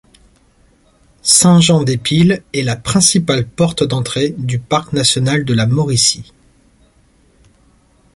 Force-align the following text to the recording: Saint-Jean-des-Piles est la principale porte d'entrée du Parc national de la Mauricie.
Saint-Jean-des-Piles 1.21 2.41
est 2.55 2.63
la 2.63 2.75
principale 2.75 3.45
porte 3.45 3.83
d'entrée 3.83 4.33
du 4.35 4.57
Parc 4.57 4.93
national 4.93 5.45
de 5.45 5.53
la 5.53 5.67
Mauricie. 5.67 6.33